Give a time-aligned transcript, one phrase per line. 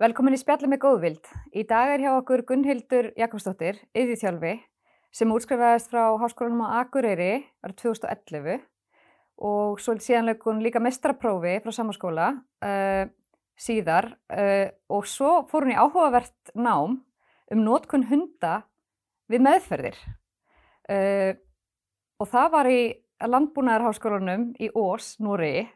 [0.00, 1.26] Velkomin í spjallið með góðvild.
[1.52, 4.54] Í dag er hjá okkur Gunnhildur Jakobsdóttir, yðvíþjálfi,
[5.12, 8.62] sem útskrifaðist frá Háskólanum á Akureyri árið 2011
[9.44, 12.30] og svo síðanlega hún líka mestraprófi frá samanskóla
[12.64, 13.10] uh,
[13.60, 16.96] síðar uh, og svo fór hún í áhugavert nám
[17.52, 18.54] um nótkunn hunda
[19.28, 20.00] við meðferðir.
[20.88, 21.36] Uh,
[22.16, 22.80] og það var í
[23.20, 25.68] landbúnaðarháskólanum í Ós, Núri.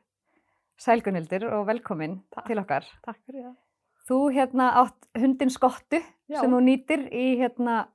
[0.81, 2.49] Sæl Gunnhildur og velkomin Takk.
[2.49, 2.89] til okkar.
[3.05, 3.61] Takk fyrir það.
[4.05, 6.41] Þú hérna átt hundin skottu Já.
[6.41, 7.87] sem þú nýtir í hérna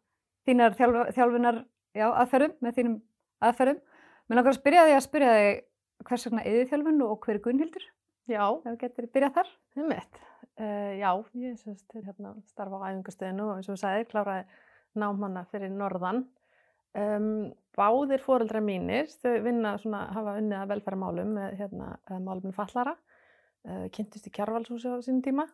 [0.47, 1.59] þínar þjálf, þjálfunar
[1.97, 2.95] já, aðferðum, með þínum
[3.45, 3.81] aðferðum.
[4.29, 5.61] Mér langar að spyrja þig að spyrja þig
[6.09, 7.85] hvers vegna yfir þjálfun og hver er Gunnhildur?
[8.29, 9.53] Já, Ef þú getur byrjað þar.
[9.75, 10.19] það er mitt.
[10.59, 14.43] Uh, já, ég semst er hérna starfa á æfingastöðinu og eins og þú sagði, kláraði
[14.99, 16.25] námanna fyrir norðan.
[16.97, 17.29] Um,
[17.77, 22.95] báðir fóreldrar mínir, þau vinna svona, hafa unnið að velferðarmálum með hérna, eh, máluminn fallara,
[23.69, 25.45] uh, kynntist í kjárvalshúsi á sínum tíma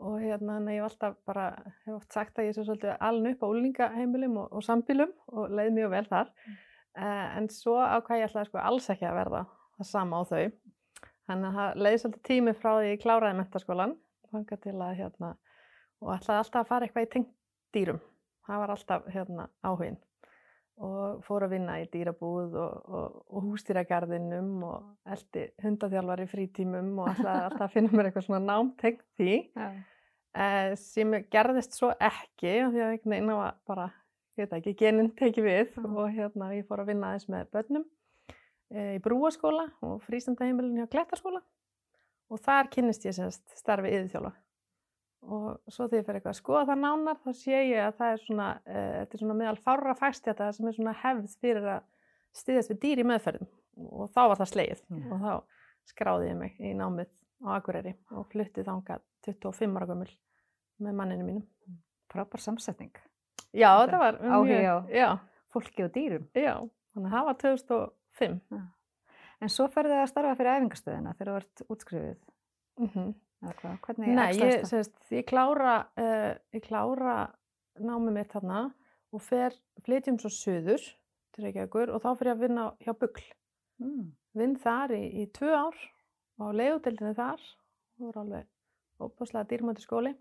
[0.00, 1.46] og hérna, þannig að ég hef alltaf bara,
[1.84, 5.54] hef oft sagt að ég svo svolítið aln upp á úlingaheimilum og, og sambílum og
[5.56, 6.34] leið mjög vel þar.
[6.98, 9.44] Uh, en svo ákvað ég ætlaði sko alls ekki að verða
[9.78, 10.44] það sama á þau.
[11.30, 13.96] Þannig að það leiði svolítið tími frá því ég kláraði mentaskólan
[14.34, 15.34] að hérna
[16.00, 17.34] og ætlaði alltaf að fara eitthvað í tengt
[17.74, 18.00] dýrum.
[18.46, 20.00] Það var alltaf hérna áhugin
[20.80, 26.90] og fór að vinna í dýrabúð og, og, og hústýragarðinum og eldi hundaþjálfar í frítímum
[27.04, 29.68] og alltaf að finna mér eitthvað svona nám tengt því Já.
[30.40, 33.86] eh, sem gerðist svo ekki af því að einhvern veginn var bara,
[34.38, 35.96] ég veit ekki, genin tekið við Mm.
[35.96, 37.84] og hérna ég fór að vinna aðeins með börnum
[38.72, 41.42] e, í brúaskóla og frístandaheimilin hjá Klettaskóla
[42.30, 44.32] og þar kynnist ég semst starfi yðurþjóla
[45.22, 48.12] og svo þegar ég fer eitthvað að skoða það nánar þá sé ég að það
[48.14, 51.82] er svona, e, þetta er svona meðal fárra fæstjata sem er svona hefð fyrir að
[52.40, 53.48] styðjast við dýr í meðferðum
[54.00, 55.04] og þá var það slegið Já.
[55.12, 55.32] og þá
[55.92, 57.10] skráði ég mig í námið
[57.44, 60.10] á Akureyri og flutti þangað 25 ára gömul
[60.80, 61.46] með manninu mínum.
[62.10, 62.92] Frábær samsetning.
[63.52, 65.08] Já, Þetta þetta var áhugi mjög, á- já,
[65.52, 66.24] Fólki og dýrum.
[66.34, 66.54] já,
[66.94, 68.40] þannig að það var 2005.
[69.40, 72.16] En svo ferðu að starfa fyrir æfingastöðina þegar þú ert útskrifið.
[72.80, 73.14] Mm Eða hvað?
[73.40, 77.14] Hvernig Nei, ég, sérst, ég klára, uh, ég klára
[77.80, 78.62] námið mitt þarna
[79.16, 79.54] og fer,
[79.86, 80.82] flytjum svo söður
[81.32, 83.24] til Reykjavíkur og þá fyrir ég að vinna hjá Bugl.
[83.80, 84.10] Mm.
[84.36, 85.78] Vinn þar í, í tvö ár
[86.38, 87.40] og á leigudeldinu þar.
[87.96, 88.50] Það voru alveg
[89.00, 90.12] óbúslega dýrmæti skóli.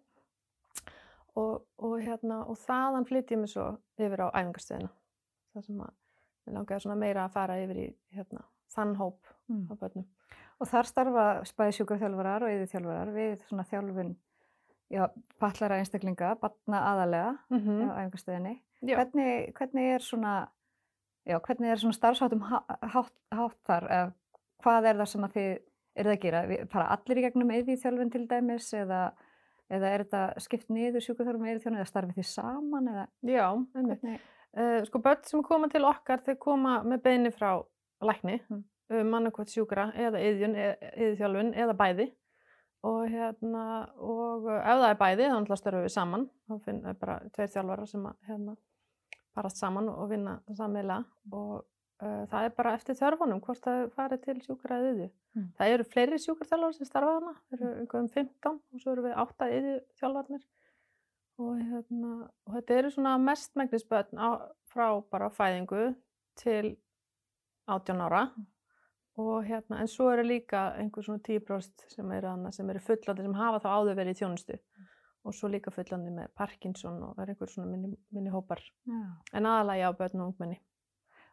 [1.39, 3.65] Og, og, hérna, og þaðan flytjum ég svo
[3.99, 4.89] yfir á æfingarstöðina.
[5.53, 5.91] Það sem að
[6.49, 9.65] ég langaði svona meira að fara yfir í hérna, þann hóp Mm.
[9.65, 10.03] á börnum.
[10.59, 14.09] Og þar starfa spæði sjúkarþjálfarar og yðurþjálfarar við svona þjálfun
[14.91, 15.05] já,
[15.39, 17.91] pallara einstaklinga, batna aðalega Mm -hmm.
[17.91, 18.55] á æfingastöðinni.
[18.83, 20.49] Hvernig, hvernig er svona,
[21.25, 21.39] er
[21.77, 23.83] svona starfsháttum há- hátt, hátt þar?
[23.89, 24.13] Eða,
[24.63, 25.59] hvað er það sem að þið
[25.95, 26.65] eruð að gera?
[26.71, 29.11] Fara allir í gegnum yðurþjálfun til dæmis eða,
[29.69, 34.19] eða er þetta skipt niður sjúkarþjálfum og yðurþjálfun eða starfið þið saman eða Já, einmitt.
[34.57, 37.63] Uh, sko börn sem koma til okkar, þau koma með beini frá
[38.01, 38.63] lækni, Mm.
[38.89, 42.09] Um annarkvæmt sjúkra eða yðjun, yðjþjálfun eða bæði.
[42.87, 43.63] Og hérna,
[43.99, 46.29] og uh, ef það er bæði, þá náttúrulega störfum við saman.
[46.47, 48.55] Þá finn við bara tveir þjálfarar sem að hérna
[49.35, 51.01] parast saman og vinna sammeila.
[51.33, 55.09] Og uh, það er bara eftir þörfunum hvort það farið til sjúkra eða yðju.
[55.35, 55.49] Mm.
[55.59, 59.05] Það eru fleiri sjúkraþjálfarar sem starfa þarna, það eru einhver um 15 og svo eru
[59.05, 60.45] við 8 yðjþjálfarnir.
[61.39, 62.13] Og, hérna,
[62.47, 64.29] og þetta eru svona mestmægnis börn á,
[64.71, 65.93] frá bara fæðingu
[66.39, 66.73] til
[67.69, 68.25] 18 ára
[69.19, 72.31] og hérna, en svo eru líka einhver svona 10% sem eru
[72.71, 74.57] eru fullandi sem hafa þá áður verið í þjónustu
[75.27, 78.99] og svo líka fullandi með Parkinson og er einhver svona minni, minni hópar Já.
[79.33, 80.59] en aðalega á börn og ungmenni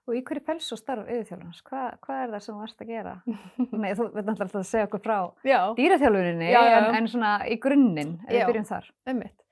[0.06, 1.62] Og í hverju fels og starf yðurþjálfarnas?
[1.66, 3.14] Hvað, hvað er það sem þú varst að gera?
[3.82, 6.76] Nei, þú veit náttúrulega alltaf að segja okkur frá Já, dýraþjálfuninni Já, já.
[6.76, 8.46] En, en svona í grunninn, ef við Já.
[8.52, 8.86] byrjum þar.
[9.10, 9.42] einmitt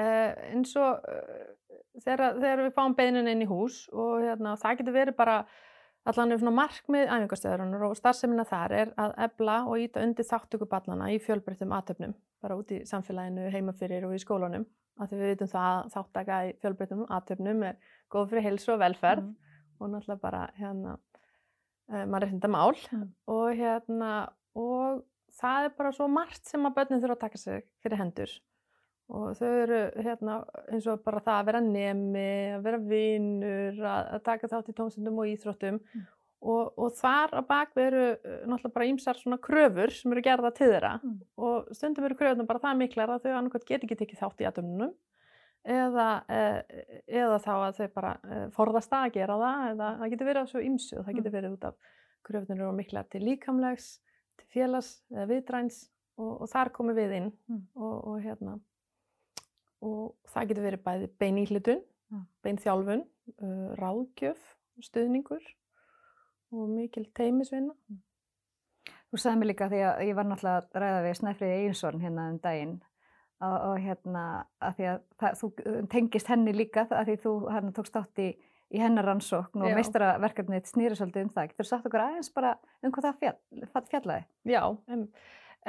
[0.00, 1.42] uh, eins og uh,
[2.06, 5.36] þegar, þegar við fáum beinin inn í hús og hérna, það getur verið bara
[6.08, 10.68] allan er svona markmið æfingastöðurinnar og starfseminna þar er að ebla og íta undir þáttöku
[10.70, 14.64] barnana í fjölbreyttum aðtöfnum, bara út í samfélaginu, heima fyrir og í skólanum.
[14.98, 17.76] Af því við vitum það að þáttaka í fjölbreyttum aðtöfnum er
[18.10, 19.36] góð fyrir heilsu og velferð Mm.
[19.80, 20.98] og náttúrulega bara hérna,
[21.92, 23.12] uh, mannréttinda mál Mm.
[23.28, 25.04] og hérna og
[25.40, 28.30] það er bara svo margt sem að börnin þurfa að taka sig fyrir hendur
[29.08, 30.34] og þau eru hérna
[30.68, 32.28] eins og bara það að vera nemi,
[32.58, 36.06] að vera vinur, að, að taka þátt í tómstundum og íþróttum Mm.
[36.54, 40.52] og, og þar á bakvið eru uh, náttúrulega bara ýmsar svona kröfur sem eru gerða
[40.54, 41.16] til þeirra Mm.
[41.36, 44.48] og stundum eru kröfurnar bara það miklar að þau annarkvæmt get ekki tekið þátt í
[44.52, 44.92] aðdömnum
[45.68, 46.60] eða, eh,
[47.08, 50.50] eða þá að þau bara eh, forðast að gera það eða það getur verið á
[50.52, 51.74] svo ýmsu og það getur verið út af
[52.28, 53.88] kröfnir eru miklar til líkamlegs,
[54.38, 55.80] til félags eða viðdræns
[56.18, 57.62] og, og þar komum við inn Mm.
[57.74, 58.58] og, og hérna
[59.84, 62.20] og það getur verið bæði bein íhlutun, Já.
[62.42, 64.44] bein þjálfun, uh, ráðgjöf,
[64.82, 65.44] stuðningur
[66.54, 67.74] og mikil teimisvinna.
[69.08, 72.26] Þú sagði mér líka því að ég var náttúrulega að ræða við Snæfriði Einsson hérna
[72.32, 72.74] um daginn
[73.40, 74.24] og, og hérna
[74.64, 75.50] að því að það, þú
[75.94, 78.28] tengist henni líka að því þú hérna tókst átt í,
[78.68, 81.50] í hennar rannsókn og meistaraverkefnið snýri svolítið um það.
[81.52, 84.26] Getur þú sagt okkur aðeins bara um hvað það fjall, fjallaði?
[84.52, 85.06] Já, um,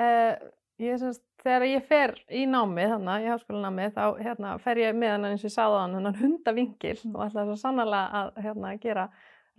[0.03, 0.33] uh,
[0.79, 5.15] ég semst, þegar ég fer í námið, þannig í háskólanámið, þá hérna, fer ég með
[5.15, 9.09] hann eins og ég á hann, hann hundavingil og ætla svo sannlega að hérna, gera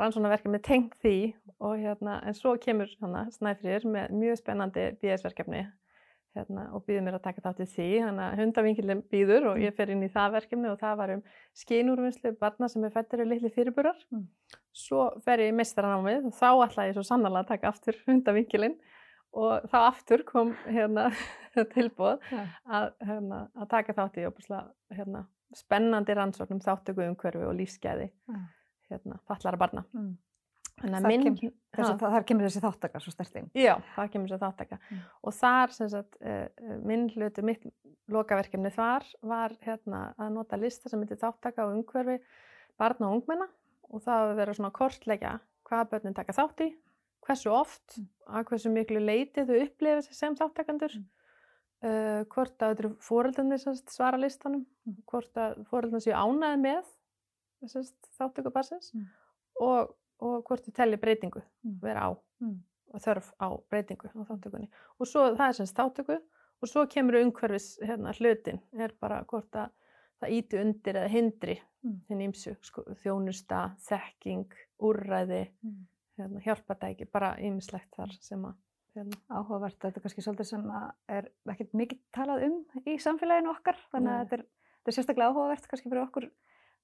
[0.01, 1.17] rannsónaverkefni tengt því
[1.59, 5.67] og hérna, en svo kemur hérna, Snæfrýr með mjög spennandi BS-verkefni
[6.37, 9.75] hérna, og býður mér að taka þátt í því, þannig að hundavingilin býður og ég
[9.77, 11.25] fer inn í það verkefni og það var um
[11.59, 13.99] skínúrvinnslu barna sem er fættir og litli fyrirburar.
[14.15, 14.29] Mm.
[14.71, 18.79] Svo fer ég í meistaranámið og þá ætla ég svo sannlega að taka aftur hundavingilin
[19.33, 21.11] og þá aftur kom hérna
[21.75, 22.47] tilbúð Já.
[22.67, 25.25] að, hérna, að taka þátt í opuslega, hérna,
[25.55, 28.41] spennandi rannsóknum þáttöku umhverfi og lífsgæði Já.
[28.91, 29.85] hérna, fallara barna.
[29.95, 30.17] Mm.
[30.81, 31.93] Þar minn, kemur- Þess Ha.
[31.95, 33.51] að það- þar kemur þessi þáttakar svo stertinn.
[33.55, 34.79] já, það kemur sér þáttaka.
[34.91, 35.01] Mm.
[35.23, 36.47] Og þar, sagt, uh,
[36.83, 37.67] minn hluti, mitt
[38.09, 42.19] lokaverkefni þar var hérna, að nota lista sem heitir þáttaka og umhverfi
[42.79, 43.47] barna og ungmenna
[43.91, 46.71] og það vera svona að kortleggja hvaða börnin taka þátt í,
[47.27, 48.07] hversu oft, Mm.
[48.29, 51.07] að hversu miklu leiti þau upplifa sig sem þáttakandur, Mm.
[51.83, 52.77] uh, hvort að
[53.59, 54.97] sagt svara listanum, Mm.
[55.07, 56.85] hvort að fóreldarnir séu ánæði með
[57.61, 59.07] sem sagt, þáttöku barsins Mm.
[59.61, 61.43] og, og hvort þau telli breytingu
[61.83, 62.61] vera á Mm.
[62.95, 64.69] og þörf á breytingu á þáttökunni
[64.99, 66.19] og svo það er semst þáttöku
[66.63, 69.71] og svo kemur umhverfis hérna, hlutin er bara hvort að
[70.23, 72.01] það íti undir eða hindri Mm.
[72.63, 74.51] sko, þjónusta, þekking,
[74.83, 75.49] úrræði.
[76.25, 78.55] Hérna, hjálpatæki, bara ýmislegt þar sem að
[78.97, 80.65] hérna, Áhugavert, þetta er kannski svolítið sem
[81.09, 82.57] er ekkert mikið talað um
[82.87, 84.47] í samfélaginu okkar, þannig að þetta er,
[84.81, 86.27] þetta er sérstaklega áhugavert kannski fyrir okkur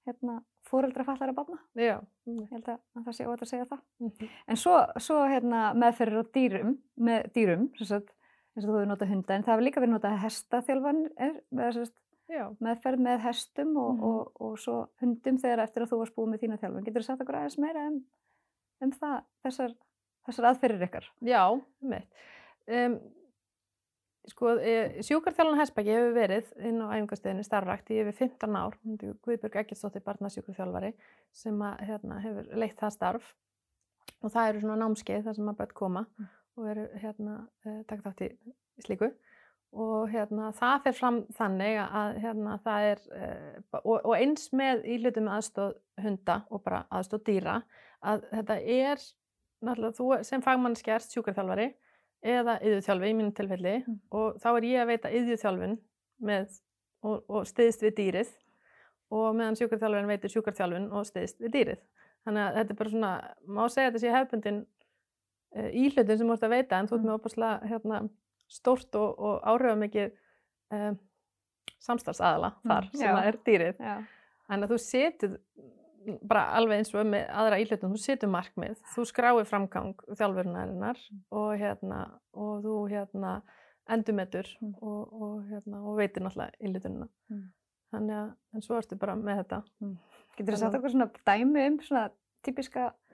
[0.07, 0.37] hérna,
[0.71, 1.59] fóreldra fallara barna.
[1.75, 1.97] já,
[2.31, 3.81] Ég held að, að það sé óvægt að segja það.
[3.99, 4.29] Mhm.
[4.49, 8.13] En svo, svo hérna, meðferðir á dýrum, með dýrum, sem sagt,
[8.57, 11.01] eins og þú hefur notað hunda, en það hefur líka verið notað hestaþjálfan,
[12.63, 14.03] meðferð með hestum og, Mhm.
[14.03, 16.85] og, og svo hundum þegar eftir að þú varst búið með þína þjálfun.
[16.87, 17.99] Getur þú sagt okkur aðeins meira um,
[18.85, 19.77] um það, þessar,
[20.29, 21.11] þessar aðferðir ykkar?
[21.25, 21.43] já,
[21.81, 22.25] mitt
[22.67, 22.97] um,
[24.31, 28.79] sko, e, sjúkarþjálfan Hesbæki hefur verið inn á æfingastöðinni starfrækt í yfir 15 ár,
[29.25, 30.93] Guðbjörg Eggertsdóttir barnasjúkarþjálfari
[31.37, 33.33] sem að, hérna, hefur leitt það starf
[34.23, 36.29] og það eru svona námskeið þar sem að börn koma Mm.
[36.57, 37.35] og eru hérna,
[37.65, 38.31] e, taka þátt í
[38.77, 39.11] í slíku
[39.73, 43.31] og hérna, það fer fram þannig að hérna, það er e,
[43.83, 45.75] og, og eins með í hlutum aðstóð
[46.05, 47.57] hunda og bara aðstóð dýra
[48.07, 49.03] að þetta er
[49.67, 51.69] náttúrulega þú sem fagmannskjart sjúkarþjálfari
[52.27, 53.99] eða yðurþjálfi í mínu tilfelli Mm.
[54.11, 55.77] og þá er ég að veita yðurþjálfun
[56.27, 56.47] með
[57.03, 58.31] og, og stiðst við dýrið
[59.13, 61.83] og meðan sjúkarþjálfurinn veitir sjúkarþjálfun og stiðst við dýrið.
[62.27, 63.11] Þannig að þetta er bara svona,
[63.47, 64.57] má segja þetta sé hefbundin
[65.57, 67.11] uh, íhlutin sem þú ert að veita en þú ert Mm.
[67.11, 68.01] með opaslega hérna,
[68.49, 70.13] stórt og, og áhrifamikið
[70.73, 70.99] um,
[71.83, 73.15] samstarfsaðala Mm, þar sem já.
[73.17, 73.81] að er dýrið.
[73.81, 73.97] Já.
[74.47, 75.39] Þannig að þú setur
[76.23, 81.01] bara alveg eins og með aðra íhlutum, þú setur markmið, þú skráir framgang þjálfurinnarinnar
[81.35, 82.01] og hérna,
[82.33, 83.33] og þú hérna
[83.91, 84.75] endumetur Mm.
[84.83, 87.09] og, og hérna, og veitir náttúrulega íhlutunina.
[87.31, 87.43] Mm.
[87.95, 89.63] Þannig að, en svo ertu bara með þetta.
[90.37, 92.11] Getur þú sagt okkur svona dæmi um svona
[92.43, 93.06] típiska, við-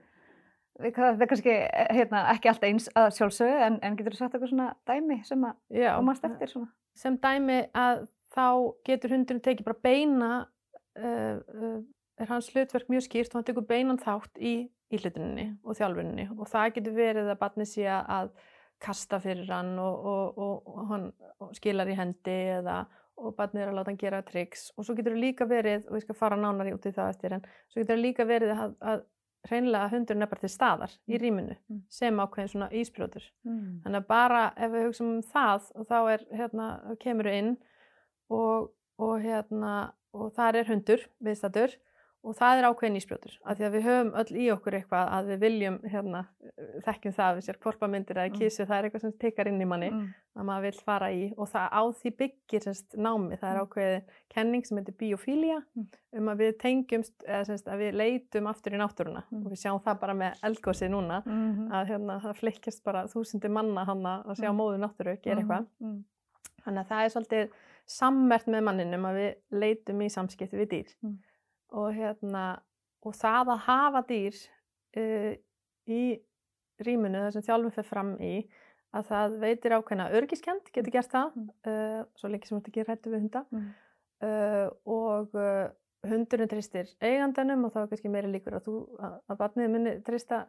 [0.81, 1.57] það er kannski
[1.93, 5.45] hérna, ekki alltaf eins að sjálfsögðu, en, en getur þú sagt okkur svona dæmi sem
[5.49, 6.71] að mannst eftir svona?
[6.99, 8.47] sem dæmi að þá
[8.89, 10.31] getur hundurinn tekið bara beina,
[10.99, 11.77] uh, uh,
[12.21, 14.55] er hans hlutverk mjög skýrt og hann tekur beinan þátt í
[14.93, 16.29] íhlutuninni og þjálfuninni.
[16.37, 18.33] Og það getur verið að barni sé að
[18.83, 21.07] kasta fyrir hann og, og, og, og hann
[21.57, 22.83] skilar í hendi eða
[23.23, 25.99] og barnið er að láta hann gera triks og svo getur það líka verið, og
[25.99, 28.53] ég skal fara nánar í út í það eftir, en svo getur það líka verið
[28.57, 29.05] að, að
[29.49, 31.83] hreinlega hundurinn er bara til staðar í rýminu Mm.
[31.89, 33.25] sem ákveðin svona ísbrjótur.
[33.45, 33.81] Mm.
[33.85, 36.67] Þannig að bara ef við hugsaum um það og þá er hérna,
[37.01, 37.57] kemur þú inn
[38.31, 39.73] og, og hérna
[40.15, 41.75] og þar er hundur viðstættur
[42.25, 45.27] og það er ákveðin ísbrjótur af því að við höfum öll í okkur eitthvað að
[45.33, 46.21] við viljum hérna,
[46.87, 48.39] þekkjum það við sér korpamyndir eða Mm.
[48.39, 50.15] kísu, það er eitthvað sem tekar inn í manni Mm.
[50.37, 53.67] að maður vill fara í og það á því byggir semst, námi, það er Mm.
[53.67, 55.87] ákveðin kenning sem heitir biofília Mm.
[56.15, 59.45] um að við tengjumst, eða semst, að við leitum aftur í náttúruna Mm.
[59.47, 61.71] og við sjáum það bara með eldgósið núna Mhm.
[61.73, 64.57] að hérna, það flikkjast bara þúsundir manna hana að sjá Mm.
[64.57, 65.67] móður náttúru gera eitthvað.
[65.83, 66.05] Mm.
[66.65, 67.51] Þannig að það er svolítið
[67.85, 70.95] sammert með manninum að við leitum í samskipti við dýr.
[71.05, 71.19] Mm.
[71.73, 72.45] Og, hérna,
[73.07, 74.37] og það að hafa dýr
[75.01, 75.33] uh,
[75.89, 76.03] í
[76.85, 78.33] rýmunu þar sem þjálfum fyrir fram í,
[78.93, 81.47] að það veitir ákveðna örgiskend, getur gert það, Mm.
[81.71, 83.71] uh, svo lengi sem þetta ekki rættu við hunda Mm.
[84.27, 85.37] uh, og
[86.03, 89.93] hundurinn tristir eigandanum og þá er kannski meiri líkur að, þú, að, að barnið minni
[90.05, 90.43] trista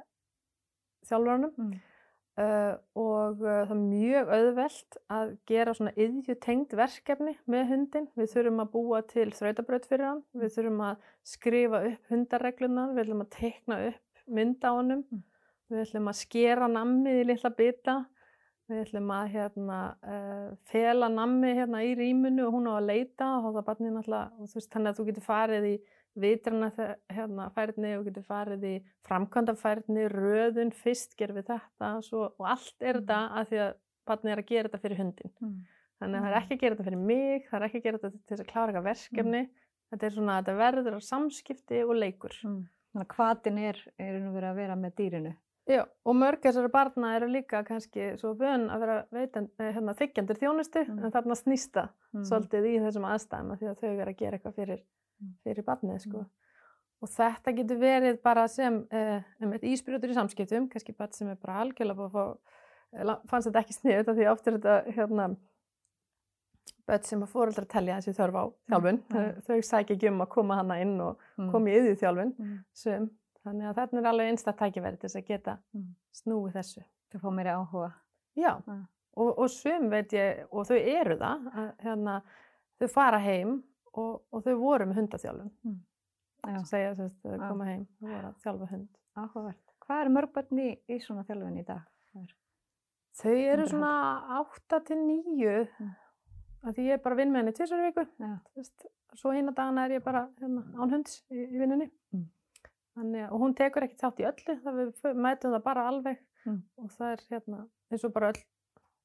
[1.07, 1.73] þjálfuranum Mm.
[3.23, 8.07] Og uh, það er mjög auðvelt að gera svona yðjutengt verkefni með hundin.
[8.19, 13.05] Við þurfum að búa til þrautabraut fyrir hann, við þurfum að skrifa upp hundarreglunar, við
[13.05, 15.23] ætlum að teikna upp mynd á honum, Mm.
[15.71, 17.95] við ætlum að skera nammið í litla bita,
[18.69, 23.29] við ætlum að hérna, uh, fela nammið hérna, í rýmunu og hún á að leita
[23.39, 25.75] og það er barnið náttúrulega, þannig að þú getur farið í
[26.19, 26.69] vitrana
[27.09, 28.73] hérna, færni og getur farið í
[29.07, 33.05] framkvæmdafærni, röðun, fyrst gerum við þetta svo, og allt er Mm.
[33.05, 33.73] þetta að því að
[34.05, 35.33] barnið er að gera þetta fyrir hundin.
[35.41, 35.57] Mm.
[35.99, 37.97] Þannig að það er ekki að gera þetta fyrir mig, það er ekki að gera
[37.97, 39.43] þetta til þess að klára eitthvað verkefni.
[39.93, 42.35] Þetta er svona að þetta verður á samskipti og leikur.
[42.43, 42.61] Mm.
[42.93, 45.33] Þannig að hvatin er, er að vera með dýrinu.
[45.65, 49.93] Já, og mörg þessari barna eru líka kannski svo vön að vera veitan, eh, hérna,
[49.95, 51.03] þykjandur þjónustu, Mm.
[51.05, 52.23] en þarna snýsta Mm.
[52.27, 54.81] svolítið í þessum aðstæðum af því að þau eru að gera eitthvað fyrir,
[55.21, 55.33] Mm.
[55.45, 56.17] fyrir barnið, sko.
[56.17, 56.29] Mm.
[57.01, 61.63] Og þetta getur verið bara sem eh, íspyrjótur í samskiptum, kannski barn sem er bara
[61.63, 62.37] algjörlega búið að fá,
[62.93, 65.37] eh, fannst þetta ekki sniðut af því oft er þetta, hérna,
[66.87, 69.01] börn sem að fóreldrar telja þessi þörf á þjálfun.
[69.09, 69.41] Mm.
[69.47, 71.51] Þau sækja ekki um að koma hana inn og Mm.
[71.51, 73.09] koma í yðið þjálfun, Mm.
[73.43, 75.95] Þannig að þetta er alveg einstakt tækifæri til þess að geta Mm.
[76.15, 76.83] snúið þessu.
[77.11, 77.93] Þú fá meiri áhuga.
[78.37, 78.87] Já, Mm.
[79.17, 82.21] og, og sum veit ég, og þau eru það, að, hérna,
[82.79, 85.51] þau fara heim og, og þau voru með hundaþjálfun.
[86.43, 87.47] Já, Svo segja að þau Já.
[87.49, 88.87] koma heim, þau voru að þjálfa hund.
[89.15, 89.59] áhugavert.
[89.83, 91.81] Hvað eru mörg börn í, í svona þjálfun í dag?
[93.13, 93.91] Þau eru svona
[94.39, 95.91] 8 til 9, Mm.
[96.63, 98.07] að því ég er bara að vinna með henni tvisar í viku.
[98.55, 98.85] Veist,
[99.15, 101.91] svo eina dagana er ég bara hérna, án hunds í, í vinnunni.
[102.93, 106.57] Þannig, að- og hún tekur ekki þátt í öllu, við mætum það bara alveg Mm.
[106.77, 107.57] og það er hérna,
[107.91, 108.41] eins og bara öll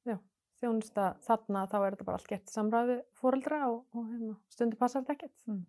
[0.05, 0.17] já,
[0.59, 4.35] þjónusta þarna þá er þetta bara allt gert í samræði við fóreldra og, og hérna,
[4.51, 5.45] stundu passar þetta ekkert.
[5.47, 5.61] Mm.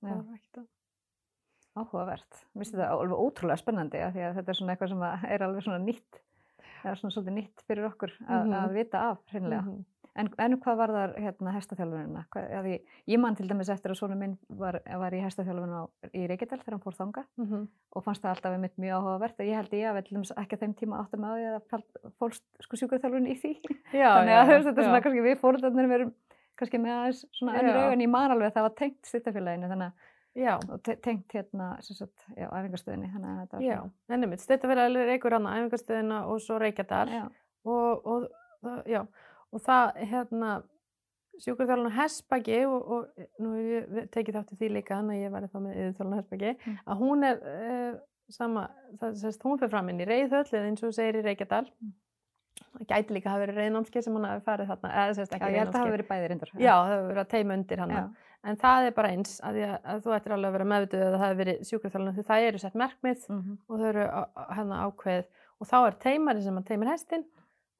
[0.00, 0.68] Það er ekkert að...
[1.76, 2.38] Áhugavert.
[2.54, 5.26] Mér finnst þetta alveg ótrúlega spennandi af því að þetta er svona eitthvað sem að
[5.36, 6.20] er alveg svona nýtt,
[6.84, 8.52] eða svona svolítið nýtt fyrir okkur að, Mhm.
[8.64, 9.62] að vita af, hreinlega.
[9.62, 9.84] Mhm.
[10.16, 12.24] En, en hvað var þar hérna hestaþjálfunina?
[12.34, 15.82] Að ég, ég man til dæmis eftir að svona minn var, var í hestaþjálfun á,
[16.12, 17.68] í Reykjadal þegar hann fór þanga Mhm.
[17.94, 20.62] og fannst það alltaf einmitt mjög áhugavert og ég held ég að við ekki að
[20.64, 23.52] þeim tíma áttum að því að fólst sko sjúkurþjálfun í því.
[23.94, 24.88] Já, Þannig já, að veist, þetta er já.
[24.90, 26.12] svona kannski við fóröldarnir verum
[26.58, 27.80] kannski með aðeins svona önnur Já.
[27.86, 29.92] augun en ég man alveg að það var tengt styrtafélaginu þannig
[30.38, 31.72] Já, að og te tengt hérna
[32.36, 37.08] já, að var já, svona- en einmitt, styrtafélagið er einhver annað, æfingastöðina og svo Reykjadal
[37.10, 37.24] já,
[37.64, 38.28] og, og,
[38.62, 39.00] það- já,
[39.52, 40.52] og það, hérna,
[41.40, 45.32] sjúkurþjálfun á Hesbæki og, og nú hef ég tekið þátt í því líka, að ég
[45.34, 46.78] væri þá með yfirþjálfun á Hesbæki, Mm.
[46.86, 47.98] að hún er uh,
[48.30, 48.68] sama,
[49.00, 51.66] það sést, hún fyrir fram inn í Reyðhöll eða eins og segir í Reykjadal.
[51.82, 51.92] Mm.
[52.70, 55.48] Það gæti líka hafa verið reyðnámskeið sem hún hafi farið þarna, eða sést já, ekki
[55.50, 57.80] ég held að það hafi verið bæði reyndar Já, það hefur verið að teima undir
[57.82, 58.02] hana.
[58.44, 61.14] En það er bara eins að, að, að þú ættir alveg að vera meðvituð að
[61.16, 64.06] það hefur verið sjúkurþjálfun því það eru sett merkmið mhm, og þau eru
[64.56, 65.24] hérna ákveð
[65.60, 67.26] og þá er teimari sem að teimir hestin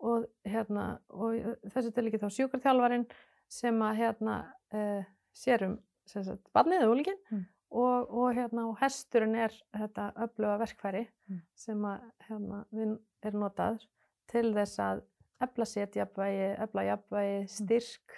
[0.00, 1.38] og, hérna, og
[1.73, 3.07] þessu til ekki þá sjúkarþjálfarin
[3.50, 4.37] sem að hérna
[4.76, 5.00] uh,
[5.37, 5.79] sér um
[6.11, 7.45] sem sagt, barnið og úlíkin Mm.
[7.71, 11.40] og, og, hérna, og hesturinn er þetta öfluga verkfæri Mm.
[11.55, 13.85] sem að hérna, við er notað
[14.33, 15.02] til þess að
[15.40, 18.17] efla setjafvægi, efla jafnvægi, styrk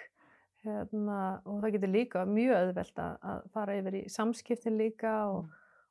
[0.63, 5.49] hérna, og það getur líka mjög auðvelt að, að fara yfir í samskiptin líka og,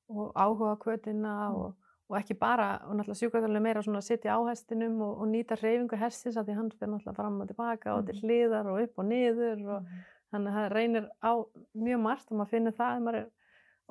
[0.08, 1.56] og áhuga kvötina Mm.
[1.56, 1.74] og,
[2.12, 5.96] og ekki bara, og náttúrulega sjúkraþjálfur meira að sitja á hestinum og, og nýta hreyfingu
[5.96, 8.22] hestins af því hann fyrir náttúrulega fram og tilbaka og til Mhm.
[8.26, 10.02] hliðar og upp og niður og mhm,
[10.32, 11.32] þannig að það reynir á
[11.76, 13.30] mjög margt og maður finnir það ef maður er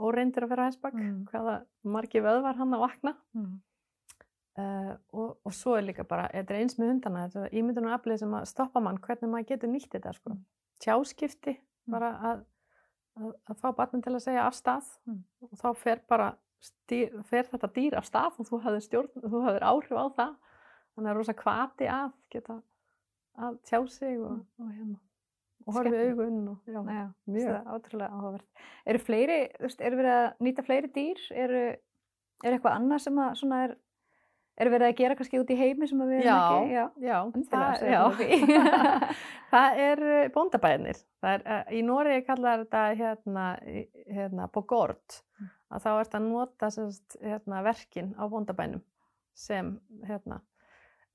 [0.02, 1.26] óreindur að fyrir hestbakk, Mm.
[1.32, 3.16] hvaða margi vöðvar hann að vakna
[4.58, 7.94] uh, og, og svo er líka bara, þetta er eins með hundana, þetta er ímyndunum
[7.96, 10.38] aflið sem að stoppa mann hvernig maður getur nýtt þetta sko.
[10.82, 10.86] Mm.
[10.86, 11.58] Tjáskipti,
[11.88, 11.92] Mm.
[11.96, 12.42] bara að,
[13.18, 15.24] að, að fá barnin til að segja af stað Mm.
[15.42, 19.42] og þá fer bara stýr, fer þetta dýr af stað og þú hafðir stjórn, þú
[19.46, 20.36] hafðir áhrif á það
[20.94, 22.62] þannig að það er rosa kvati að geta
[23.42, 25.00] að tjá sig og, og hérna
[25.68, 27.50] og horfið augun og já, já, mjög.
[27.52, 31.62] það ótrúlega áhugavert eru fleiri, þú veist, eru verið að nýta fleiri dýr eru,
[32.44, 33.76] er eitthvað annað sem að svona er
[34.62, 37.18] eru verið að gera kannski út í heimi sem við erum ekki já, já,
[37.52, 38.02] það, já.
[39.54, 41.02] það er eh, bóndabæðinir.
[41.22, 43.48] Það er, uh, í Noregi kallar þetta hérna,
[44.08, 45.50] hérna bogort, Mm.
[45.74, 48.82] að þá ert að nota semst, hérna, verkin á bóndabænum
[49.34, 49.72] sem,
[50.06, 50.42] hérna,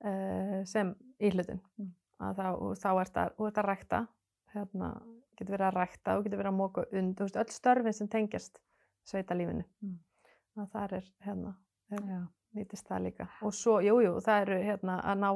[0.02, 1.60] uh, sem íhlutin.
[1.78, 1.92] Mm.
[2.26, 2.48] Að þá,
[2.80, 4.00] þá ert að, og að rækta,
[4.54, 4.90] hérna,
[5.36, 8.58] getur verið að rækta og getur verið að móka und, öll störfin sem tengjast
[9.06, 9.66] sveitalífinu.
[9.84, 9.98] Mm.
[10.56, 11.54] Að það er, hérna,
[11.92, 12.06] er,
[12.56, 13.28] já, nýtist það líka.
[13.44, 15.30] Og svo, jújú, jú, það eru hérna að ná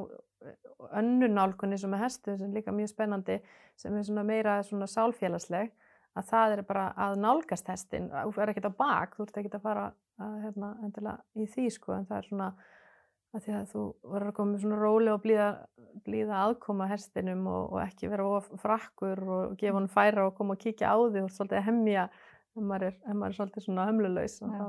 [0.96, 3.38] önnu nálgunni sem er hestu sem er líka mjög spennandi
[3.76, 5.72] sem er svona meira svona sálfélagsleg
[6.16, 9.58] að það er bara að nálgast hestin þú er ekkert á bak, þú ert ekkert
[9.58, 9.86] að fara
[10.20, 12.48] að, hérna, endilega í því sko en það er svona
[13.30, 15.48] að því að þú verður að koma með svona róli og blíða,
[16.08, 20.56] blíða aðkoma hestinum og, og ekki vera of frakkur og gefa hann færa og koma
[20.56, 23.86] og kíkja á því og svolítið hemmja ef maður er, ef maður er svolítið svona
[23.86, 24.66] hömlulegs og þá,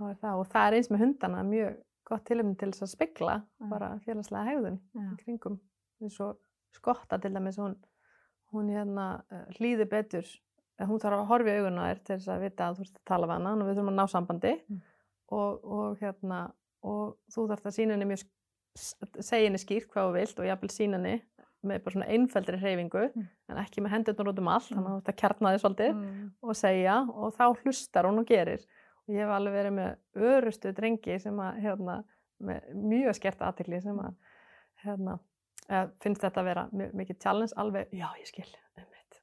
[0.00, 1.78] þá er það og það er eins með hundana mjög
[2.10, 3.36] gott tilumni til þess að spegla
[3.70, 5.58] bara félagslega hegðun í kringum
[6.00, 6.38] eins og
[6.74, 7.76] skotta til dæmis hún
[8.54, 10.26] hún hérna uh, hlýði betur
[10.80, 13.08] hún þarf að horfa í auguna þér til þess að vita að þú ert að
[13.10, 14.80] tala við hana og við þurfum að ná sambandi mm.
[15.36, 16.38] og, og hérna
[16.90, 17.02] og
[17.34, 18.24] þú þarf að sína henni mjög
[19.20, 21.14] segja henni skýrt hvað þú vilt og jáfnvel sína henni
[21.60, 23.24] með bara svona einfældri hreyfingu mm.
[23.52, 25.90] en ekki með hendurnar út um allt þannig að þú ert að kjarna þið svolítið
[25.92, 26.28] mm.
[26.40, 28.64] og segja og þá hlustar hún og gerir
[29.10, 31.98] ég hef alveg verið með örustu drengi sem að hérna
[32.40, 34.16] með mjög skert aðtikli sem að
[34.84, 35.18] hérna
[36.02, 38.48] finnst þetta að vera mikið challenge alveg, já ég skil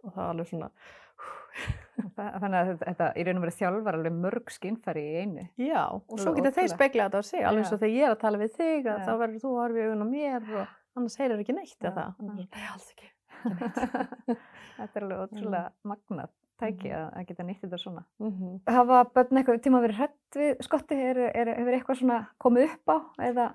[0.04, 0.72] og það var alveg svona
[2.18, 5.46] Þannig að þetta í raun og verið þjálfar alveg mörg skinnfæri í einu.
[5.58, 8.14] Já, og svo getur þeir spekla þetta á sig alveg eins og þegar ég er
[8.14, 11.18] að tala við þig þá verður þú að horfa í augun á mér og annars
[11.18, 13.10] heyrir ekki neitt eða Nei, alls ekki,
[13.50, 14.38] ekki
[14.78, 15.80] Þetta er alveg ótrúlega mm.
[15.90, 17.00] magnat tæki Mhm.
[17.00, 18.60] að, að geta nýtt þetta svona mm -hmm.
[18.74, 20.96] Hafa börn eitthvað tíma verið hrætt við skotti?
[20.96, 22.98] Er, er, hefur eitthvað svona komið upp á?
[23.30, 23.54] Eða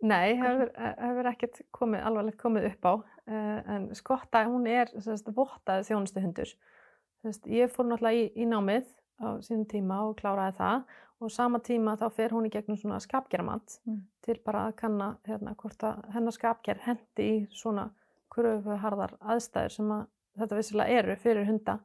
[0.00, 5.26] Nei, hefur, hefur ekkert komið, alvarlegt komið upp á uh, en skotta, hún er sérst,
[5.34, 6.52] vottaði þjónustuhundur
[7.24, 8.86] sérst, ég fór náttúrulega í, í námið
[9.18, 10.84] á sínum tíma og kláraði það
[11.18, 14.06] og sama tíma þá fer hún í gegnum svona skapgerðamat Mm.
[14.22, 17.90] til bara að kanna hérna, hvort að hennar skapgerð hendi í svona
[18.30, 20.06] kröfuharðar aðstæður sem að
[20.38, 21.78] þetta vissilega eru fyrir hunda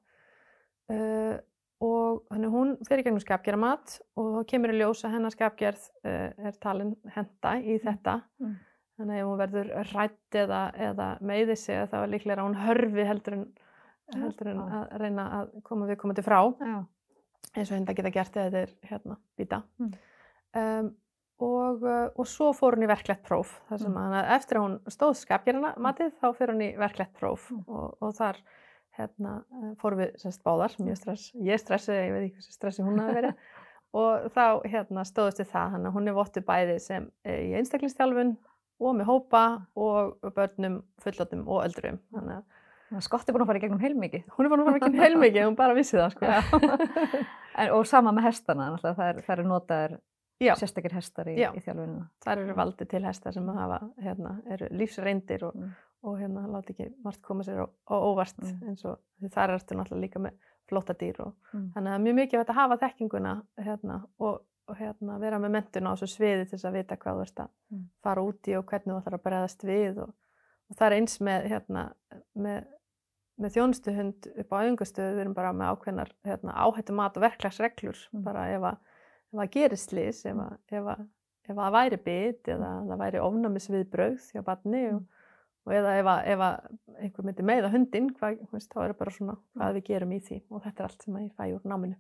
[0.94, 1.40] uh,
[1.84, 6.30] og þannig hún fer í gegnum skapgerðamat og kemur í ljós að hennar skapgerð uh,
[6.48, 8.54] er talin henda í þetta Mm.
[8.98, 12.60] þannig að ef hún verður rætt eða, eða meiði sig þá er líklega að hún
[12.64, 13.46] hörfi heldur en,
[14.14, 16.76] heldur en að reyna að koma við komandi frá já,
[17.58, 19.94] eins og hundar geta gert eða þeir hérna býta Mm.
[20.62, 20.92] um,
[21.44, 24.14] og, uh, og svo fór hún í verklegt próf þar sem Mm.
[24.14, 27.64] að eftir að hún stóð skapgerðina matið þá fer hún í verklegt próf Mm.
[27.68, 28.38] og, og þar
[28.98, 30.78] hérna, uh, fórum við sérst báðar.
[30.80, 33.46] Mjög stress, ég stressi, ég veit ekki hversu stressi hún hafi verið.
[34.04, 37.54] Og þá hérna, stóðist við það, hann að hún er vottu bæði sem eh, í
[37.60, 38.32] einstaklingsþjálfun
[38.82, 39.44] og með hópa
[39.78, 42.48] og börnum, fullóttum og öldrum þannig að
[42.98, 44.26] að skotti er búin að fara í gegnum heilmikið.
[44.36, 46.34] Hún er búin að fara ekki heilmikið, hún bara vissi það sko.
[47.62, 49.96] en, og sama með hestana það, er, það eru notaðir
[50.44, 50.54] Já.
[50.60, 52.06] sérstakir hestar í, í þjálfunina.
[52.26, 55.74] Þar eru valdi til hestar sem að hafa, hérna, eru lífsreindir og, Mm.
[56.04, 58.70] Og hérna láti ekki margt koma sér á, á óvart Mm.
[58.70, 59.00] eins og
[59.32, 60.34] þar ertu náttúrulega líka með
[60.70, 61.70] flóta dýr og Mm.
[61.74, 65.52] þannig að það er mjög mikið að hafa þekkinguna hérna, og, og hérna, vera með
[65.52, 67.86] mentun á þessu sviði til þess að vita hvað þú ert að Mm.
[68.04, 70.14] fara út í og hvernig þú ætlar að bregðast við og,
[70.70, 71.94] og það er eins með, hérna,
[72.36, 72.66] með,
[73.40, 77.98] með þjónustuhund upp á auðingastöðu við erum bara með ákveðnar hérna, áhættu mat og verklagsreglur
[78.14, 78.24] Mm.
[78.24, 78.78] bara ef að,
[79.34, 81.08] ef að gerist slís ef að, ef að,
[81.50, 85.04] ef að það væri bit eða það væri ofnæmisviðbrögð hjá barni og,
[85.64, 88.94] og eða ef að, ef að einhver myndi meiða hundinn hvað, þú veist, þá er
[89.00, 91.44] bara svona hvað við gerum í því og þetta er allt sem að ég fæ
[91.56, 91.98] úr náminu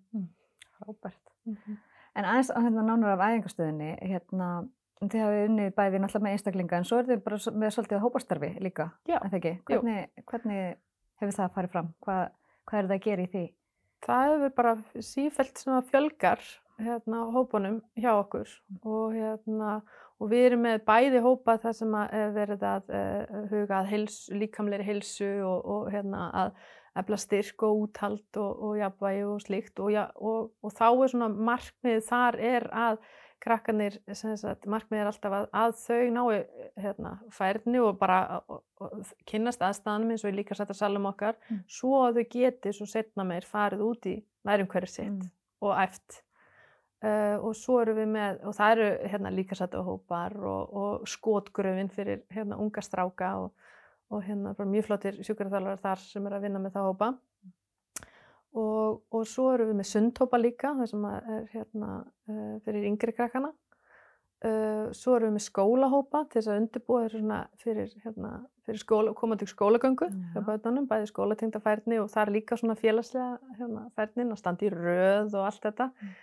[0.77, 1.33] Frábært.
[1.47, 1.81] Mhm.
[2.13, 4.47] En aðeins að hérna nánar af æfingastöðinni, hérna,
[5.01, 8.49] þið hafið unnið bæði náttúrulega með einstaklinga en svo er þið bara með svolítið hópastarfi
[8.61, 9.53] líka, Já, er það ekki?
[9.69, 10.61] Hvernig, hvernig
[11.21, 11.89] hefur það farið fram?
[12.05, 12.23] Hvað,
[12.69, 13.45] hvað er það að gera í því?
[14.03, 16.43] það hefur bara sífælt svona fjölgar
[16.83, 18.49] hérna hópunum hjá okkur
[18.83, 19.77] og hérna
[20.21, 23.91] og við erum með bæði hópa þar sem að er verið að uh, huga að
[23.95, 26.55] heilsu, líkamleiri heilsu og, og hérna að
[27.01, 31.13] efla styrk og úthald og, og jafnvægi og slíkt og, ja, og, og þá er
[31.15, 32.99] svona markmið þar er að
[33.43, 36.43] krakkanir, sagt, markmið er alltaf að, að þau nái
[36.79, 38.19] hérna, færni og bara
[39.27, 41.63] kynnast aðstæðanum eins og í líka sættar salum okkar Mm.
[41.67, 44.13] svo að þau geti svo setna meir farið út í
[44.47, 45.27] nærum hverju sitt Mm.
[45.65, 46.21] og æft
[47.03, 51.09] uh, og svo eru við með og það eru hérna, líka sættar hópar og, og
[51.09, 53.51] skotgröfin fyrir hérna, unga stráka og,
[54.13, 57.11] og hérna bara mjög flottir sjúkaraþjálfarar þar sem er að vinna með það hópa.
[58.53, 63.15] Og, og svo eru við með sundhópa líka það sem er hérna uh, fyrir yngri
[63.17, 63.53] krakkana.
[64.43, 67.05] Uh, svo eru við með skólahópa til þess að undirbúa
[67.63, 68.31] fyrir, hérna,
[68.67, 73.85] fyrir skóla, komandi skólagöngu bötunum, bæði skólatengda færni og það er líka svona félagslega hérna,
[73.95, 75.87] færnin að standa í röð og allt þetta.
[75.95, 76.13] Mm.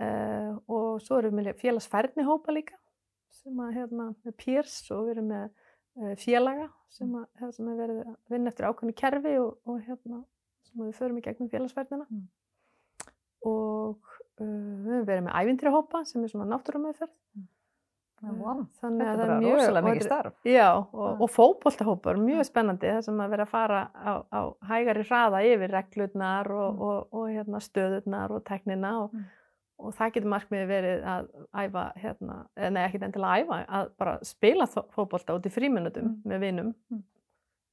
[0.00, 2.76] Uh, og svo erum við með félagsfærni hópa líka
[3.38, 7.68] sem að hérna með peers og við erum með uh, félaga sem, að, hérna, sem
[7.72, 10.22] er verið að vinna eftir ákveðni kerfi og, og hérna
[10.68, 12.26] sem að við förum í gegnum félagsfærnina Mm.
[13.46, 13.96] og
[14.40, 17.14] uh, við höfum verið með ævintýrahópa sem er svona náttúrumeðferð.
[18.18, 18.54] Já, vá.
[18.80, 20.00] Þannig að það er mjög...
[20.02, 20.32] starf.
[20.42, 21.10] Já, og, Já.
[21.22, 24.40] og fótboltahópar, mjög spennandi, það sem að vera að fara á, á
[24.72, 26.80] hægari hraða yfir reglurnar og, Mm.
[26.88, 29.28] og, og hérna, stöðurnar og teknina og, Mm.
[29.78, 32.36] Og það getur markmiði verið að æfa, hérna,
[32.70, 36.22] nei, ekkert endilega að æfa, að bara spila fótbolta út í fríminutum Mm.
[36.26, 37.02] með vinum Mm.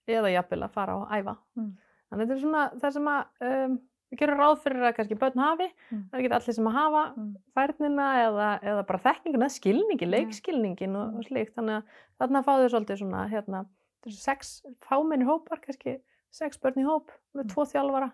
[0.07, 1.37] eða jafnvel að fara og æfa.
[1.57, 1.71] Mm.
[2.11, 3.79] Þannig að þetta er svona það sem að um,
[4.11, 6.03] við gerum ráð fyrir að kannski börn hafi, Mm.
[6.09, 7.35] það er ekki allir sem að hafa Mm.
[7.55, 11.17] færnina eða, eða bara þekkinguna, skilningi, leikskilningin og, Mm.
[11.17, 11.55] og slíkt.
[11.55, 11.83] Þannig að
[12.21, 13.65] þarna fá þau svolítið svona, hérna,
[14.05, 15.99] þessu sex fámenni hópar, kannski
[16.31, 17.49] sex börn í hóp með Mm.
[17.49, 18.11] tvo þjálfara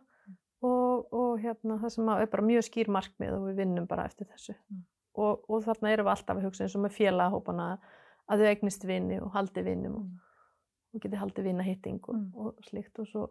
[0.62, 4.28] og, og hérna, það sem er bara mjög skýr markmið og við vinnum bara eftir
[4.28, 4.56] þessu.
[4.72, 4.84] Mm.
[5.16, 7.66] Og, og þarna erum við alltaf að hugsa eins og með félagahópana
[8.32, 10.06] að þau eignist vini og haldi vinum og,
[10.92, 11.00] Mm.
[11.00, 12.32] og geti haldið vinahitting og, Mm.
[12.36, 13.22] og slíkt og svo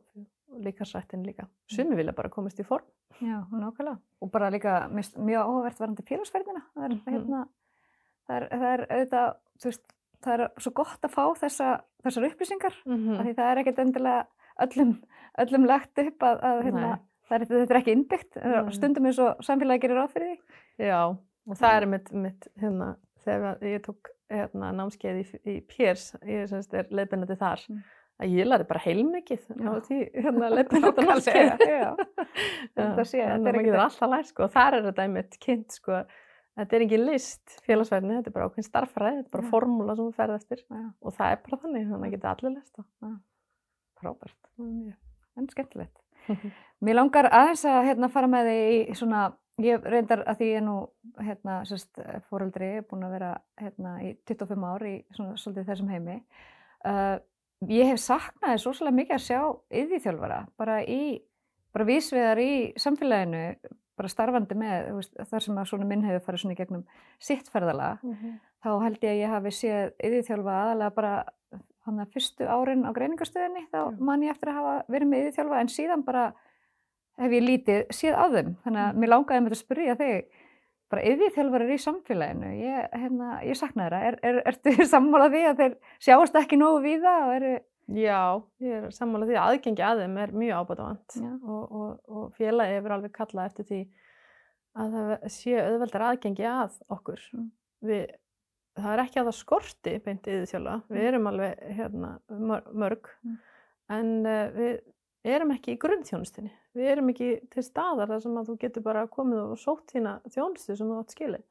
[0.50, 1.46] og líka sættin líka.
[1.70, 2.82] Sumi vilja bara komast í form.
[3.20, 3.98] Já, nákvæmlega.
[4.22, 6.62] Og bara líka mist, mjög áhugavert varandi félagsferðina.
[6.74, 7.12] Það er, Mhm.
[7.14, 7.48] hérna,
[8.28, 9.84] það er, það er auðvitað, þú veist,
[10.24, 12.74] það er svo gott að fá þessa, þessar upplýsingar.
[12.86, 14.26] Mm af Því það er ekkert endilega
[14.60, 15.02] öllum,
[15.38, 16.98] öllum lagt upp að, að hérna,
[17.36, 18.38] er, þetta er ekki innbyggt.
[18.42, 18.72] Nei.
[18.76, 20.58] Stundum eins og samfélagi gerir ráð fyrir því.
[20.90, 21.00] Já,
[21.50, 22.90] og það er mitt, mitt hérna,
[23.24, 27.80] þegar ég tók hérna, námskeið í, í Pérs, ég semst er leiðbennandi þar, Mm.
[28.20, 31.62] að ég lærði bara heilmikið á því hérna, leiðbennandi námskeið.
[32.76, 36.02] Þetta sé, þetta er getur alltaf lært, sko, og þar er þetta einmitt kynnt, sko,
[36.60, 39.50] þetta er ekki list félagsverðinni, þetta er bara ákveðin starffræði, þetta er bara Já.
[39.54, 40.82] formúla sem þú ferð eftir Já.
[41.00, 43.16] og það er bara þannig, þannig að geta allir lest það.
[44.00, 44.38] Frábært.
[45.40, 45.96] En skemmtilegt.
[46.84, 49.24] Mér langar aðeins að hérna, fara með þig í svona,
[49.60, 50.76] ég reyndar að því ég er nú
[51.20, 56.16] hérna, sérst, fóreldri, búin að vera hérna, í 25 ár í svona, svolítið þessum heimi.
[56.80, 57.18] Uh,
[57.68, 59.40] ég hef saknað þess rosalega mikið að sjá
[59.82, 61.02] yðvíþjálfara, bara í,
[61.76, 63.42] bara vísvegar í samfélaginu,
[64.00, 66.86] bara starfandi með, veist, þar sem að svona minn hefur farið svona í gegnum
[67.20, 68.00] sitt ferðalag,
[68.64, 71.12] þá held ég að ég hafi séð yðvíþjálfa aðalega bara
[71.90, 75.60] hann að fyrstu árin á greiningarstöðinni þá man ég eftir að hafa verið með yðvíþjálfa
[75.60, 76.26] en síðan bara
[77.20, 79.00] hef ég lítið séð á þeim þannig að Mm.
[79.02, 80.38] mér langaði með að spyrja þig
[80.90, 85.60] bara yðvíþjálfarar í samfélaginu ég, hérna, ég sakna þeirra er, er, ertu sammála því að
[85.60, 87.58] þeir sjáast ekki nógu víða og eru
[87.90, 92.26] Já, ég er sammála því að aðgengi að þeim er mjög ábætavant og, og, og
[92.38, 93.80] félagi hefur alveg kallað eftir því
[94.78, 97.24] að það sé auðveldar aðgengi að okkur.
[97.34, 97.48] Mm.
[97.90, 98.04] Við,
[98.78, 101.06] það er ekki að það skorti beint yðurþjóla, við Mm.
[101.08, 103.38] erum alveg hérna, mör- mörg Mm.
[103.90, 104.80] en uh, við
[105.24, 109.06] erum ekki í grunnþjónustinni, við erum ekki til staðar þar sem að þú getur bara
[109.06, 111.42] komið og sótt þína þjónustu sem þú átt skilið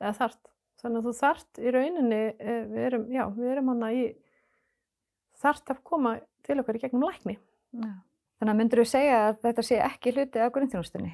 [0.00, 0.38] eða þart.
[0.80, 4.14] Þannig að þú þart í rauninni, uh, við erum, já, við erum hana í
[5.40, 6.14] þarft að koma
[6.46, 7.38] til okkar í gegnum lækni.
[7.72, 7.90] Já.
[8.40, 11.10] þannig að myndur þú segja að þetta sé ekki hluti af grunnþjónustunni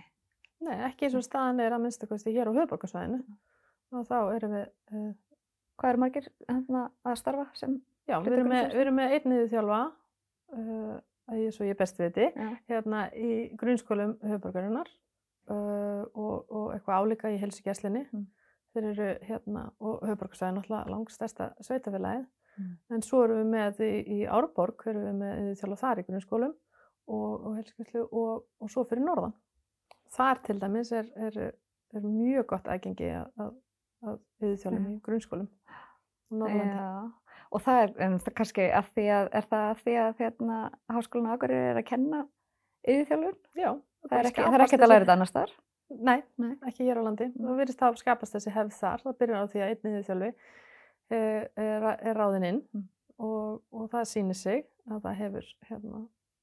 [0.67, 3.19] Nei, ekki eins og staðan er að minnstakosti hér á höfuborgarsvæðinu.
[3.93, 5.13] Og þá erum við, uh,
[5.77, 7.77] hvað eru margir hérna, að starfa sem
[8.09, 9.81] já, við erum með, við erum með einniðu þjálfa,
[10.57, 10.95] uh,
[11.27, 14.91] að ég svo ég best viti, já, hérna í grunnskólum höfuborgarinnar
[15.51, 18.07] uh, og, og eitthvað álíka í helsugæslinni.
[18.13, 18.27] Mm.
[18.77, 22.27] Þeir eru hérna, og höfuborgarsvæðin alltaf langstærsta sveitafélagið.
[22.57, 22.73] Mm.
[22.93, 26.55] En svo erum við með í, í Árborg, erum við með þjálfa þar í grunnskólum
[27.07, 29.37] og, og helsugæslu og, og svo fyrir norðan.
[30.17, 31.39] Þar til dæmis er, er,
[31.97, 33.55] er mjög gott aðgengi að, að,
[34.13, 34.93] að viðþjálfum Já.
[34.97, 35.49] í grunnskólum.
[36.27, 36.77] á Norðurlandi.
[36.77, 40.57] Já, og það er en kannski að því að, er það að því að hérna,
[40.91, 42.23] háskólan á Akureyri er að kenna
[42.87, 43.37] yðurþjálfun?
[43.57, 43.71] Já,
[44.07, 45.53] Það er ekki, skapast það er ekki að læra þetta annars þar?
[45.91, 46.53] Nei, Nei.
[46.67, 47.27] ekki hér á landi.
[47.39, 49.03] Það virðist að skapast þessi hefð þar.
[49.07, 50.29] Það byrjar á því að einn viðþjálfi
[51.11, 52.85] er, er, er ráðinn inn Mm.
[53.19, 56.01] og, og það sýnir sig að það hefur hérna,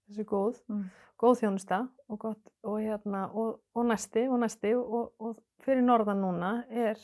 [0.08, 0.86] þessi góð, Mm.
[1.20, 6.24] góð þjónusta og, gott, og, hérna, og, og næsti og næsti og, og fyrir norðan
[6.24, 6.98] núna er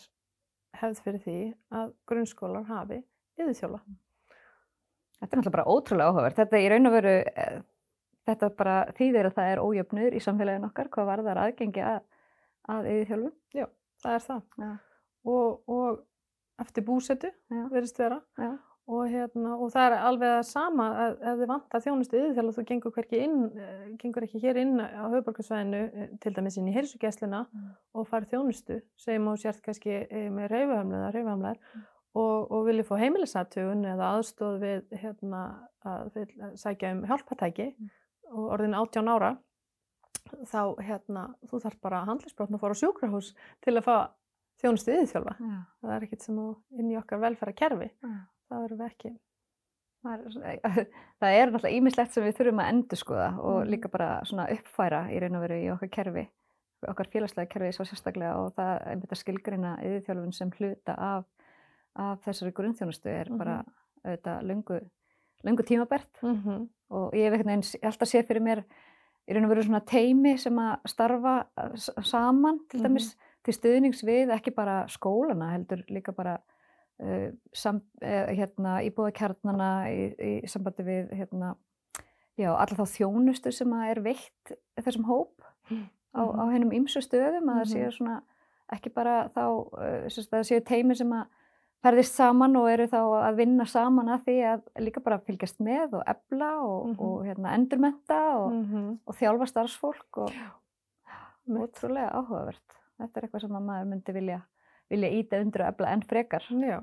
[0.77, 1.39] hefð fyrir því
[1.79, 3.01] að grunnskólar hafi
[3.39, 3.79] yðurþjóla.
[5.19, 6.37] Þetta er náttúrulega bara ótrúlega áhugavert.
[6.39, 7.57] Þetta í raun og veru, eh,
[8.29, 11.99] þetta bara þýðir að það er ójöfnur í samfélagin okkar, hvað varðar aðgengi að,
[12.69, 13.35] að yðurþjálfun.
[13.99, 14.43] Það er það.
[14.63, 14.71] Já.
[15.27, 16.03] Og, og
[16.63, 17.63] eftir búsetu Já.
[17.71, 18.21] verðist vera.
[18.39, 18.53] Já.
[18.89, 22.63] Og, hérna, og það er alveg það sama að ef þið vantar þjónustu yfir þú
[22.71, 27.43] gengur, inn, eh, gengur ekki hér inn á höfuborgarsvæðinu, eh, til dæmis inn í heilsugæsluna
[27.53, 27.67] Mm.
[27.93, 31.83] og farið þjónustu, segjum á sért kannski eh, með reyfuhamlega, reyfuhamlegar Mm.
[32.15, 35.43] og, og vilja fá heimilisatugun eða aðstóð við hérna,
[35.85, 37.89] að sækja um hjálpatæki Mm.
[38.33, 39.37] og orðin 18 ára,
[40.49, 42.01] þá hérna, þú þarf bara
[42.55, 44.09] að fara á sjúkrahús til að fá
[44.63, 45.37] þjónustu yfirþjálfa.
[45.39, 45.65] Já.
[45.83, 46.39] Það er ekkert sem
[46.79, 47.91] inn í okkar velfæra kerfi.
[48.03, 48.09] Já.
[48.49, 49.11] Það verðum við ekki.
[51.19, 53.69] Það er, er náttúrulega ímislegt sem við þurfum að endurskoða og Mhm.
[53.73, 56.27] líka bara svona uppfæra í raun og veru í okkar kerfi.
[56.87, 61.25] okkar félagslega kerfi svo sérstaklega og það einmitt að skilgreina yðurþjálfun sem hluta af,
[61.99, 63.57] af þessari grunnþjónustu er bara
[64.05, 64.77] auðvitað löngu,
[65.43, 66.69] löngu tímabært Mm -hmm.
[66.89, 68.63] og ég hef einhvern veginn s- alltaf séð fyrir mér
[69.27, 72.87] í raun og veru svona teimi sem að starfa s- saman til Mhm.
[72.87, 76.37] dæmis til stuðnings við ekki bara skólana heldur líka bara
[77.53, 81.55] sam, uh, hérna, íbúðakjarnana í, í sambandi við hérna,
[82.37, 85.41] já, alla þá þjónustu sem að er veitt þessum hóp
[86.11, 86.51] á, á Mhm.
[86.53, 87.73] hennum ýmsu stöðum að það Mhm.
[87.73, 88.21] séu svona
[88.73, 91.25] ekki bara þá uh, það séu teimi sem að
[91.83, 95.93] ferðist saman og eru þá að vinna saman að því að líka bara fylgjast með
[95.93, 96.99] og efla og, Mhm.
[96.99, 98.99] og hérna, endurmenta og, Mhm.
[99.07, 100.31] og þjálfa starfsfólk og
[101.49, 102.75] ótrúlega áhugavert.
[102.99, 104.41] Þetta er eitthvað sem að maður myndi vilja,
[104.89, 106.45] vilja íta undir og efla enn frekar.
[106.49, 106.79] Já,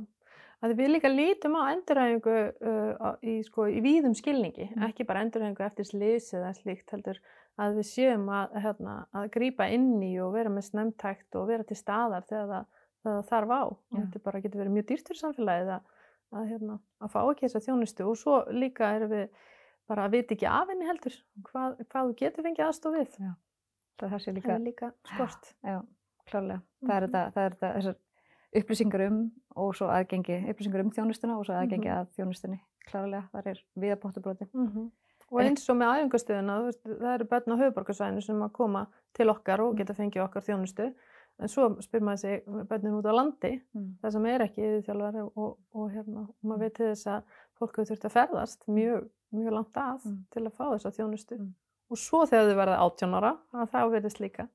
[0.64, 2.36] að við líka lítum á endurhæfingu
[2.70, 4.86] uh, í, sko, í víðum skilningi, Mm.
[4.88, 7.18] ekki bara endurhæfingu eftir slís eða slíkt heldur
[7.58, 11.64] að við séum að, hérna, að grípa inn í og vera með snemtækt og vera
[11.64, 12.66] til staðar þegar það,
[13.06, 13.62] það þarf á.
[13.66, 14.00] Já.
[14.00, 15.92] þetta bara getur verið mjög dýrt fyrir samfélagið að,
[16.36, 19.28] að, hérna, að fá ekki þessa þjónustu og svo líka erum við
[19.86, 21.14] bara að vita ekki af henni heldur
[21.46, 23.12] hvað, hvað þú getur fengið aðstof við.
[23.16, 25.52] Það, það sé Það líka, er líka skort.
[25.64, 25.76] já,
[26.30, 26.62] klárlega.
[26.84, 27.10] Það er Mhm.
[27.10, 27.96] þetta, það er þetta, þessar
[28.56, 31.96] upplýsingar um og svo aðgengi, upplýsingar um þjónustuna og svo aðgengi Mhm.
[31.96, 32.60] að þjónustunni.
[32.90, 34.48] Klárlega, það er viðapóttubróti.
[34.54, 34.90] Mm
[35.32, 39.26] Og En- eins og með æfingastöðuna, það eru börn á höfuborgarsvæðinu sem að koma til
[39.26, 40.94] okkar og geta fengið okkar þjónustu.
[41.40, 43.96] En svo spyr maður sig börnin út á landi, Mm.
[44.00, 47.22] það sem er ekki yfirþjálfari og, og, og hérna, og maður veit til þess að
[47.58, 50.24] fólk hefur þurft að ferðast mjög, mjög langt að Mm.
[50.30, 51.38] til að fá þessa þjónustu.
[51.40, 51.54] Mm.
[51.90, 54.48] Og svo þegar þau verða 18 ára, þá verðist líka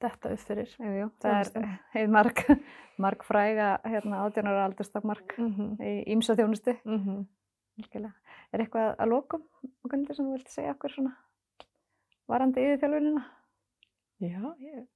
[0.00, 0.68] detta upp fyrir.
[0.78, 2.42] Jú, jú, það er heið marg,
[3.04, 5.70] marg fræga hérna, átjónara aldurstakmark Mm -hmm.
[5.80, 6.76] í ímsa þjónustu.
[6.84, 8.12] Mm -hmm.
[8.52, 9.42] Er eitthvað að lokum,
[9.88, 11.16] Gunnildur, sem þú vilt segja okkur svona
[12.28, 13.24] varandi yfir þjálfunina?
[14.20, 14.86] Já, ég...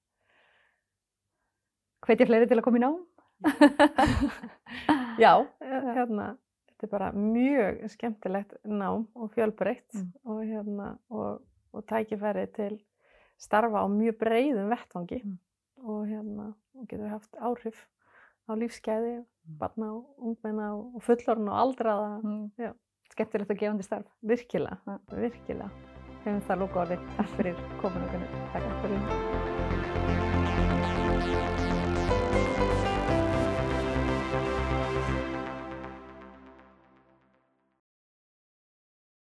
[2.07, 3.07] Hvetja fleiri til að koma í nám?
[5.25, 6.37] Já, hérna,
[6.71, 10.13] þetta er bara mjög skemmtilegt nám og fjölbreytt Mm.
[10.25, 12.81] og, hérna, og, og tækifæri til
[13.41, 15.37] starfa á mjög breyðum vettvangi mm.
[15.87, 16.47] og hérna
[16.89, 17.79] getur haft áhrif
[18.51, 19.27] á lífskeiði, mm.
[19.61, 22.11] barna og ungmenna og fullorinn og aldraða.
[22.25, 22.47] Mm.
[23.11, 24.97] Skemmtilegt og gefandi starf, virkilega, ja.
[25.11, 25.71] virkilega.
[26.21, 28.13] Þegar það lúka orðið, takk fyrir kominu og
[28.53, 29.03] takk fyrir.